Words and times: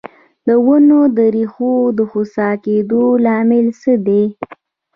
د 0.47 0.49
ونو 0.65 1.01
د 1.17 1.17
ریښو 1.35 1.73
د 1.97 1.99
خوسا 2.09 2.49
کیدو 2.63 3.03
لامل 3.25 3.67
څه 3.81 3.93
دی؟ 4.05 4.23